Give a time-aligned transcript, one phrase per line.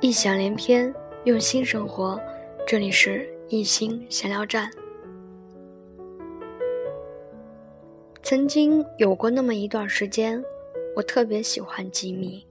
[0.00, 0.94] 异想连篇，
[1.24, 2.20] 用心生活。
[2.64, 4.70] 这里是一心闲聊站。
[8.22, 10.40] 曾经有过那么一段时间，
[10.94, 12.46] 我特别喜欢吉米，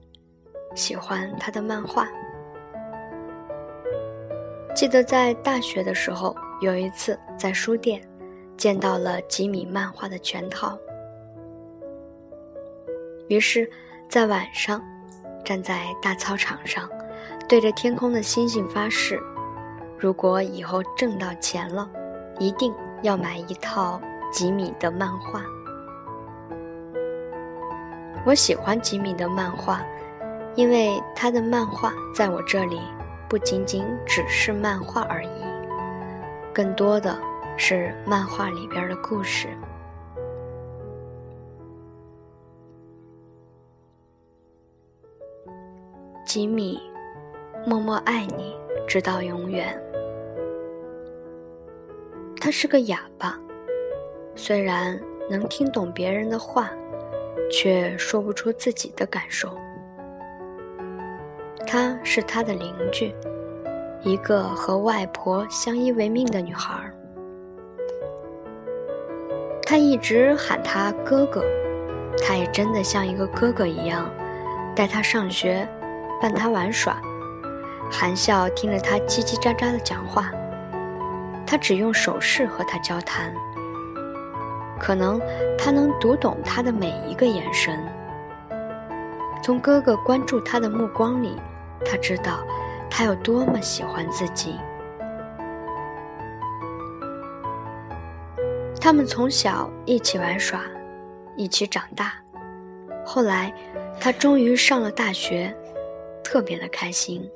[0.75, 2.09] 喜欢他的漫画。
[4.75, 8.05] 记得在大学的时候，有一次在书店
[8.57, 10.77] 见到了吉米漫画的全套，
[13.29, 13.71] 于是，
[14.09, 14.83] 在晚上
[15.45, 16.89] 站在大操场上，
[17.47, 19.17] 对着天空的星星发誓：
[19.97, 21.89] 如果以后挣到钱了，
[22.39, 22.73] 一定
[23.03, 24.01] 要买一套
[24.33, 25.41] 吉米的漫画。
[28.25, 29.81] 我喜欢吉米的漫画，
[30.55, 32.81] 因为他的漫画在我这里。
[33.29, 35.43] 不仅仅只是漫画而已，
[36.53, 37.19] 更多的
[37.57, 39.49] 是漫画里边的故事。
[46.25, 46.79] 吉米，
[47.67, 48.55] 默默爱你，
[48.87, 49.77] 直到永远。
[52.39, 53.37] 他是个哑巴，
[54.35, 54.97] 虽然
[55.29, 56.71] 能听懂别人的话，
[57.51, 59.49] 却说不出自己的感受。
[61.67, 63.13] 她是他的邻居，
[64.01, 66.89] 一个和外婆相依为命的女孩。
[69.63, 71.43] 他一直喊他哥哥，
[72.25, 74.09] 他也真的像一个哥哥一样，
[74.73, 75.67] 带他上学，
[76.21, 77.01] 伴他玩耍，
[77.91, 80.31] 含笑听着他叽叽喳喳的讲话。
[81.45, 83.33] 他只用手势和他交谈，
[84.79, 85.21] 可能
[85.57, 87.79] 他能读懂他的每一个眼神，
[89.41, 91.39] 从哥哥关注他的目光里。
[91.85, 92.39] 他知道，
[92.89, 94.57] 他有多么喜欢自己。
[98.81, 100.61] 他们从小一起玩耍，
[101.37, 102.13] 一起长大。
[103.05, 103.53] 后来，
[104.01, 105.55] 他终于上了大学，
[106.23, 107.29] 特别的开心。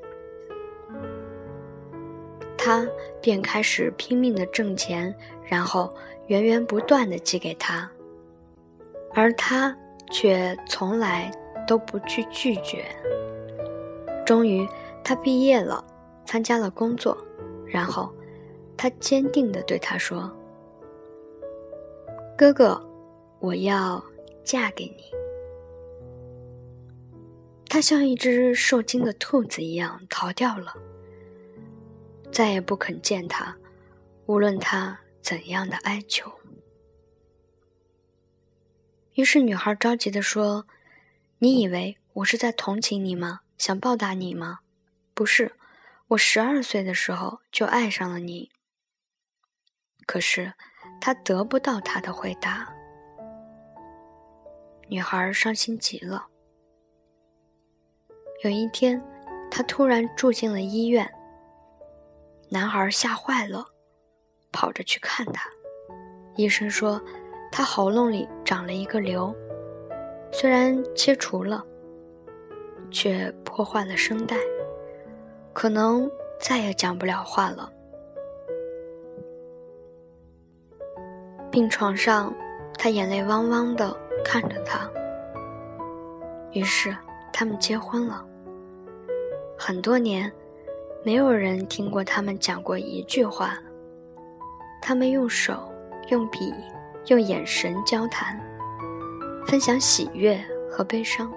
[2.64, 2.88] 他
[3.20, 5.12] 便开始拼命的挣钱，
[5.44, 5.92] 然后
[6.28, 7.90] 源源不断的寄给他，
[9.16, 9.76] 而他
[10.12, 11.32] 却从来
[11.68, 12.86] 都不去拒绝。
[14.28, 14.68] 终于，
[15.04, 15.84] 他毕业了，
[16.24, 17.18] 参加了工作，
[17.66, 18.14] 然后，
[18.78, 20.32] 他坚定的对他说
[22.38, 22.80] ：“哥哥，
[23.40, 24.04] 我要
[24.44, 25.06] 嫁给你。”
[27.68, 30.76] 他像一只受惊的兔子一样逃掉了，
[32.32, 33.56] 再也不肯见他，
[34.26, 36.32] 无论他怎样的哀求。
[39.16, 40.66] 于是，女孩着急地说
[41.40, 44.62] ：“你以为我是在同情你吗？”想报答你吗？
[45.14, 45.54] 不是，
[46.08, 48.50] 我十二岁的时候就爱上了你。
[50.08, 50.54] 可是，
[51.00, 52.74] 他得不到他的回答。
[54.88, 56.28] 女孩伤心极了。
[58.44, 59.00] 有一天，
[59.52, 61.08] 她突然住进了医院。
[62.54, 63.66] 男孩吓坏了，
[64.52, 65.50] 跑着去看他。
[66.36, 67.02] 医生说，
[67.50, 69.34] 他喉咙里长了一个瘤，
[70.34, 71.66] 虽然切除了。
[72.94, 74.36] 却破坏了声带，
[75.54, 76.12] 可能
[76.42, 77.72] 再也讲不了话了。
[81.50, 82.36] 病床上，
[82.78, 83.96] 他眼泪汪汪的
[84.26, 84.92] 看着他。
[86.52, 86.94] 于是，
[87.32, 88.26] 他们结婚了。
[89.58, 90.30] 很多年，
[91.04, 93.58] 没有人听过他们讲过一句话。
[94.80, 95.72] 他们用手、
[96.10, 96.54] 用笔、
[97.08, 98.40] 用眼神交谈，
[99.48, 101.32] 分享喜悦和悲伤。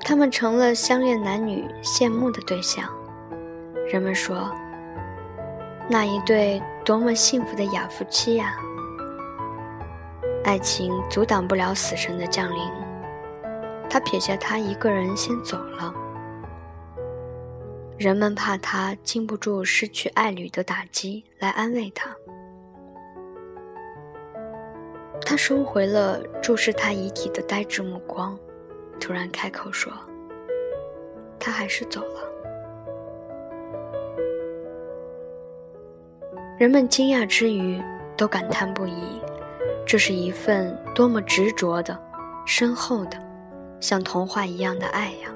[0.00, 2.86] 他们成了相恋男女羡慕的对象。
[3.86, 4.50] 人们说，
[5.88, 8.54] 那一对多么幸福的哑夫妻呀！
[10.44, 12.58] 爱情阻挡不了死神的降临，
[13.88, 15.94] 他撇下他一个人先走了。
[17.98, 22.14] 人们怕他经不住失去爱侣的打击，来安慰他。
[25.22, 28.38] 他收回了注视他遗体的呆滞目光。
[29.00, 29.90] 突然开口说
[31.40, 32.32] ：“他还是走了。”
[36.58, 37.82] 人们惊讶之余，
[38.16, 39.20] 都感叹不已。
[39.86, 41.98] 这是一份多么执着的、
[42.44, 43.18] 深厚的，
[43.80, 45.30] 像童话一样的爱呀！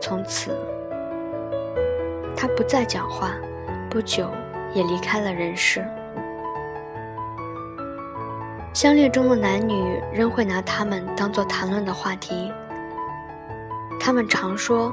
[0.00, 0.56] 从此，
[2.40, 3.32] 他不再讲话，
[3.90, 4.30] 不久
[4.72, 5.86] 也离开了人世。
[8.72, 12.50] 相恋中的男女仍会拿他们当做谈论的话题。
[14.00, 14.90] 他们常说：“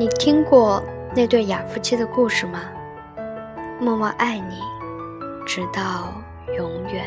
[0.00, 0.82] 你听过
[1.14, 2.60] 那对哑夫妻的故事吗？”
[3.78, 4.58] 默默爱你，
[5.44, 6.14] 直到
[6.56, 7.04] 永远。